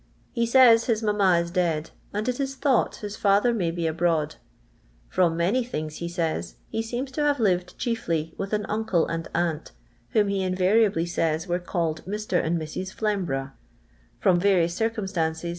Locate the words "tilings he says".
5.63-6.55